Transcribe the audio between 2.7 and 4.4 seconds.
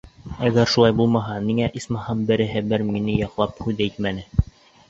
бер мине яҡлап һүҙ әйтмәне?